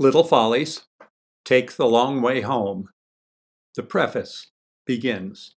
[0.00, 0.86] Little Follies,
[1.44, 2.88] Take the Long Way Home.
[3.76, 4.46] The preface
[4.86, 5.56] begins.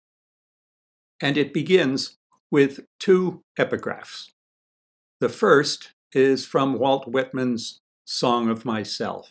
[1.20, 2.16] And it begins
[2.50, 4.30] with two epigraphs.
[5.20, 9.30] The first is from Walt Whitman's Song of Myself.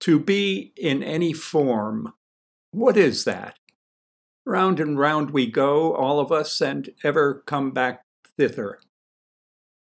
[0.00, 2.14] To be in any form,
[2.72, 3.60] what is that?
[4.44, 8.02] Round and round we go, all of us, and ever come back
[8.36, 8.80] thither.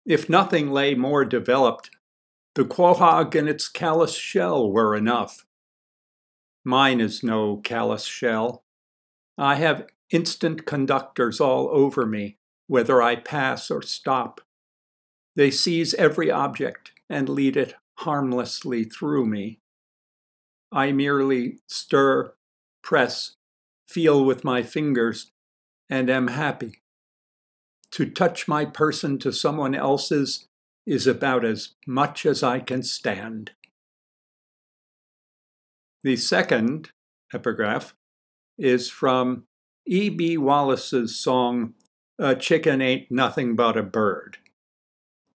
[0.06, 1.90] If nothing lay more developed,
[2.56, 5.46] the quahaug and its callous shell were enough.
[6.64, 8.64] Mine is no callous shell.
[9.38, 12.38] I have instant conductors all over me,
[12.68, 14.42] whether I pass or stop.
[15.36, 19.60] They seize every object and lead it harmlessly through me.
[20.72, 22.34] I merely stir,
[22.84, 23.36] press,
[23.88, 25.32] feel with my fingers,
[25.90, 26.82] and am happy.
[27.92, 30.48] To touch my person to someone else's
[30.86, 33.52] is about as much as I can stand.
[36.04, 36.92] The second
[37.34, 37.96] epigraph
[38.58, 39.46] is from
[39.86, 40.38] E.B.
[40.38, 41.74] Wallace's song,
[42.20, 44.38] A Chicken Ain't Nothing But a Bird,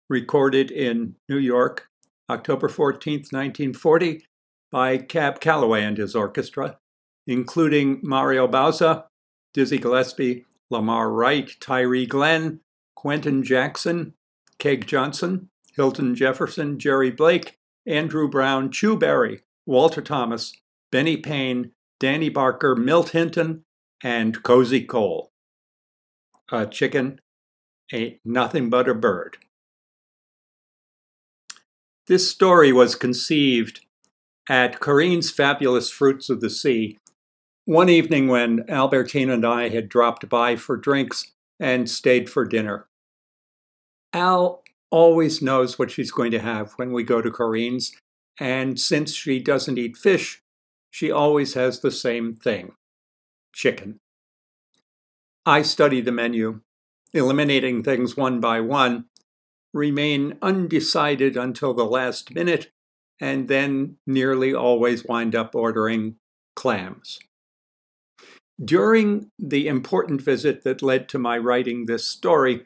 [0.10, 1.90] recorded in New York,
[2.30, 4.26] October 14, 1940,
[4.70, 6.78] by Cab Calloway and his orchestra,
[7.26, 9.06] including Mario Bauza,
[9.54, 12.60] Dizzy Gillespie, Lamar Wright, Tyree Glenn,
[12.96, 14.14] Quentin Jackson,
[14.60, 20.54] Keg Johnson, Hilton Jefferson, Jerry Blake, Andrew Brown, Chu Berry, Walter Thomas,
[20.92, 23.64] Benny Payne, Danny Barker, Milt Hinton,
[24.04, 25.32] and Cozy Cole.
[26.52, 27.20] A chicken
[27.92, 29.38] ain't nothing but a bird.
[32.08, 33.82] This story was conceived
[34.50, 36.98] at Corinne's Fabulous Fruits of the Sea
[37.66, 42.87] one evening when Albertine and I had dropped by for drinks and stayed for dinner.
[44.14, 47.94] Al always knows what she's going to have when we go to Corinne's,
[48.40, 50.42] and since she doesn't eat fish,
[50.90, 52.74] she always has the same thing
[53.54, 54.00] chicken.
[55.46, 56.62] I study the menu,
[57.14, 59.06] eliminating things one by one,
[59.74, 62.70] remain undecided until the last minute,
[63.20, 66.18] and then nearly always wind up ordering
[66.56, 67.20] clams.
[68.64, 72.66] During the important visit that led to my writing this story,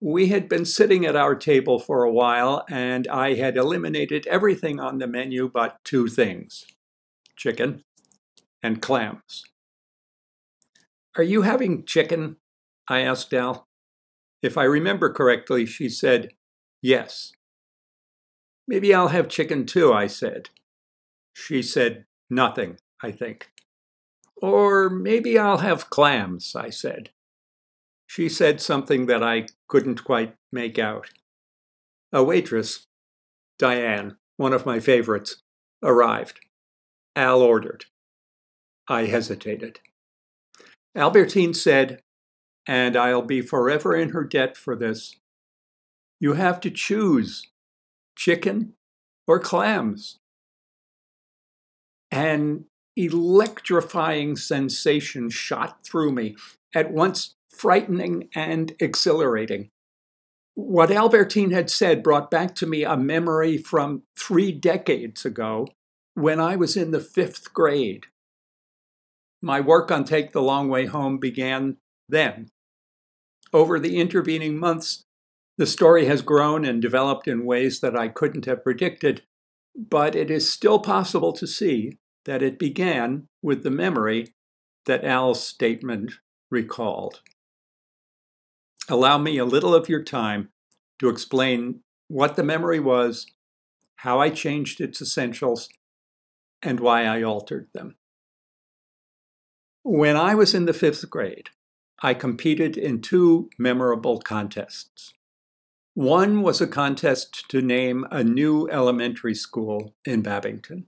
[0.00, 4.78] we had been sitting at our table for a while, and I had eliminated everything
[4.78, 6.66] on the menu but two things
[7.36, 7.84] chicken
[8.62, 9.44] and clams.
[11.16, 12.36] Are you having chicken?
[12.88, 13.66] I asked Al.
[14.42, 16.30] If I remember correctly, she said,
[16.80, 17.32] Yes.
[18.66, 20.50] Maybe I'll have chicken too, I said.
[21.32, 23.50] She said, Nothing, I think.
[24.36, 27.10] Or maybe I'll have clams, I said.
[28.18, 31.08] She said something that I couldn't quite make out.
[32.12, 32.84] A waitress,
[33.60, 35.36] Diane, one of my favorites,
[35.84, 36.40] arrived.
[37.14, 37.84] Al ordered.
[38.88, 39.78] I hesitated.
[40.96, 42.02] Albertine said,
[42.66, 45.14] and I'll be forever in her debt for this
[46.18, 47.46] you have to choose
[48.16, 48.72] chicken
[49.28, 50.18] or clams.
[52.10, 52.64] An
[52.96, 56.34] electrifying sensation shot through me,
[56.74, 59.70] at once frightening and exhilarating.
[60.54, 65.68] What Albertine had said brought back to me a memory from three decades ago
[66.14, 68.06] when I was in the fifth grade.
[69.40, 71.76] My work on Take the Long Way Home began
[72.08, 72.48] then.
[73.52, 75.04] Over the intervening months,
[75.56, 79.22] the story has grown and developed in ways that I couldn't have predicted,
[79.76, 84.34] but it is still possible to see that it began with the memory
[84.86, 86.14] that Al's statement
[86.50, 87.22] recalled.
[88.88, 90.48] Allow me a little of your time
[90.98, 93.26] to explain what the memory was,
[93.96, 95.68] how I changed its essentials,
[96.62, 97.96] and why I altered them.
[99.82, 101.50] When I was in the fifth grade,
[102.02, 105.12] I competed in two memorable contests.
[105.94, 110.86] One was a contest to name a new elementary school in Babington.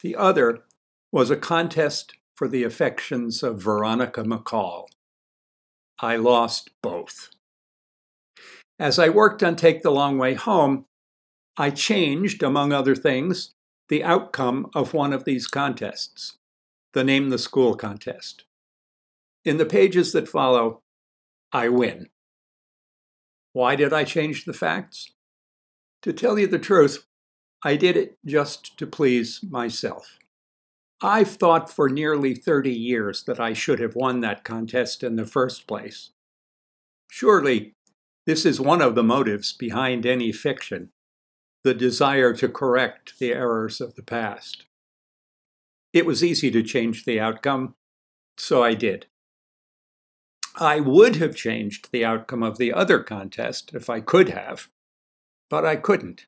[0.00, 0.62] The other
[1.12, 4.86] was a contest for the affections of Veronica McCall.
[6.00, 7.30] I lost both.
[8.78, 10.84] As I worked on Take the Long Way Home,
[11.56, 13.54] I changed, among other things,
[13.88, 16.36] the outcome of one of these contests,
[16.92, 18.44] the Name the School contest.
[19.44, 20.82] In the pages that follow,
[21.52, 22.08] I win.
[23.52, 25.12] Why did I change the facts?
[26.02, 27.06] To tell you the truth,
[27.64, 30.18] I did it just to please myself.
[31.02, 35.26] I've thought for nearly 30 years that I should have won that contest in the
[35.26, 36.10] first place.
[37.10, 37.74] Surely,
[38.24, 40.90] this is one of the motives behind any fiction
[41.64, 44.66] the desire to correct the errors of the past.
[45.92, 47.74] It was easy to change the outcome,
[48.36, 49.06] so I did.
[50.54, 54.68] I would have changed the outcome of the other contest if I could have,
[55.50, 56.26] but I couldn't.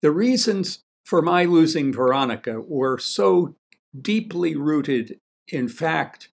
[0.00, 3.56] The reasons for my losing Veronica were so
[4.00, 5.18] deeply rooted
[5.48, 6.28] in fact,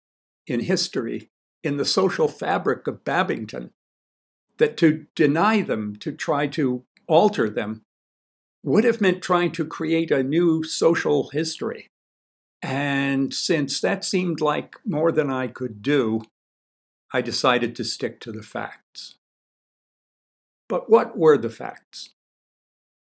[0.46, 1.30] in history,
[1.64, 3.72] in the social fabric of Babington,
[4.58, 7.84] that to deny them, to try to alter them,
[8.64, 11.90] would have meant trying to create a new social history.
[12.62, 16.22] And since that seemed like more than I could do,
[17.14, 19.16] I decided to stick to the facts.
[20.68, 22.10] But what were the facts?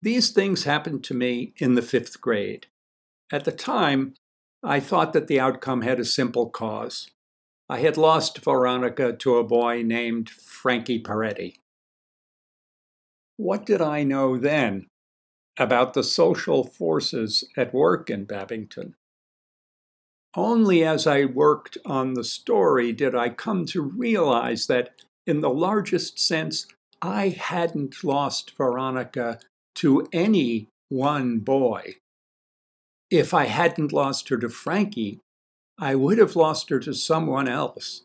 [0.01, 2.68] These things happened to me in the fifth grade.
[3.31, 4.15] At the time,
[4.63, 7.09] I thought that the outcome had a simple cause.
[7.69, 11.56] I had lost Veronica to a boy named Frankie Peretti.
[13.38, 14.88] What did I know then
[15.57, 18.95] about the social forces at work in Babington?
[20.36, 25.50] Only as I worked on the story did I come to realize that, in the
[25.50, 26.68] largest sense,
[27.01, 29.39] I hadn't lost Veronica
[29.76, 31.96] to any one boy.
[33.10, 35.20] If I hadn't lost her to Frankie,
[35.78, 38.04] I would have lost her to someone else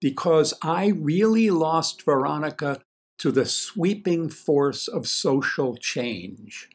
[0.00, 2.80] because I really lost Veronica
[3.18, 6.68] to the sweeping force of social change.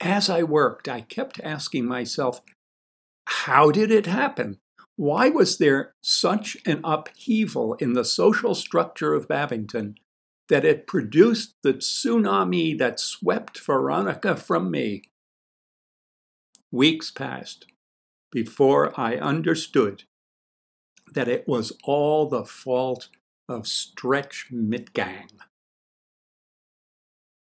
[0.00, 2.40] As I worked, I kept asking myself,
[3.26, 4.58] how did it happen?
[4.96, 9.96] Why was there such an upheaval in the social structure of Babington
[10.48, 15.02] that it produced the tsunami that swept Veronica from me?
[16.70, 17.66] Weeks passed
[18.30, 20.04] before I understood
[21.12, 23.08] that it was all the fault
[23.48, 25.30] of Stretch Mitgang.